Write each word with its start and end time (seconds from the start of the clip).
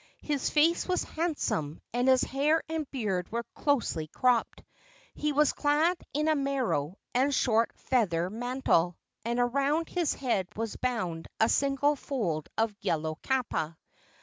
His 0.23 0.49
face 0.49 0.87
was 0.87 1.03
handsome, 1.03 1.79
and 1.93 2.07
his 2.07 2.23
hair 2.23 2.63
and 2.67 2.89
beard 2.89 3.31
were 3.31 3.45
closely 3.53 4.07
cropped. 4.07 4.63
He 5.13 5.31
was 5.31 5.53
clad 5.53 5.95
in 6.11 6.27
a 6.27 6.33
maro 6.33 6.97
and 7.13 7.31
short 7.31 7.71
feather 7.77 8.27
mantle, 8.31 8.97
and 9.23 9.39
around 9.39 9.89
his 9.89 10.15
head 10.15 10.47
was 10.55 10.75
bound 10.75 11.27
a 11.39 11.47
single 11.47 11.95
fold 11.95 12.49
of 12.57 12.73
yellow 12.81 13.19
kapa. 13.21 13.77